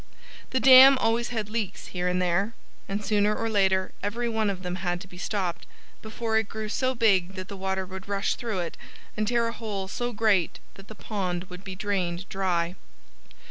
The 0.49 0.59
dam 0.59 0.97
always 0.97 1.27
had 1.29 1.47
leaks 1.47 1.89
here 1.93 2.07
and 2.07 2.19
there. 2.19 2.55
And 2.89 3.05
sooner 3.05 3.35
or 3.35 3.47
later 3.51 3.91
every 4.01 4.27
one 4.27 4.49
of 4.49 4.63
them 4.63 4.77
had 4.77 4.99
to 5.01 5.07
be 5.07 5.19
stopped, 5.19 5.67
before 6.01 6.39
it 6.39 6.49
grew 6.49 6.69
so 6.69 6.95
big 6.95 7.35
that 7.35 7.49
the 7.49 7.55
water 7.55 7.85
would 7.85 8.07
rush 8.07 8.33
through 8.33 8.61
it 8.61 8.77
and 9.15 9.27
tear 9.27 9.47
a 9.47 9.53
hole 9.53 9.87
so 9.87 10.11
great 10.11 10.57
that 10.73 10.87
the 10.87 10.95
pond 10.95 11.51
would 11.51 11.63
be 11.63 11.75
drained 11.75 12.27
dry. 12.29 12.73